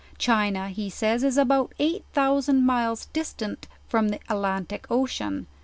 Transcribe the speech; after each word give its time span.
China, 0.17 0.69
he 0.69 0.89
says, 0.89 1.23
is 1.23 1.37
about 1.37 1.75
eight 1.77 2.03
thousand 2.11 2.65
miles 2.65 3.05
distant 3.13 3.67
from 3.87 4.09
the 4.09 4.19
Atlantic 4.31 4.87
ocean. 4.89 5.45